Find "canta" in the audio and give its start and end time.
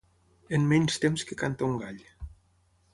1.45-1.69